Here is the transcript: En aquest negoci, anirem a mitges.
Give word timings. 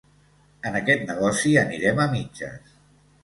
En 0.69 0.77
aquest 0.79 1.03
negoci, 1.09 1.53
anirem 1.65 2.03
a 2.05 2.07
mitges. 2.17 2.73